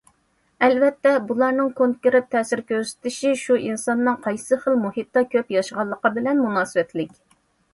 ئەلۋەتتە، 0.67 1.11
بۇلارنىڭ 1.31 1.67
كونكرېت 1.81 2.25
تەسىر 2.35 2.63
كۆرسىتىشى 2.71 3.35
شۇ 3.43 3.59
ئىنساننىڭ 3.67 4.19
قايسى 4.25 4.59
خىل 4.65 4.81
مۇھىتتا 4.87 5.25
كۆپ 5.37 5.55
ياشىغانلىقى 5.59 6.13
بىلەن 6.17 6.43
مۇناسىۋەتلىك. 6.49 7.15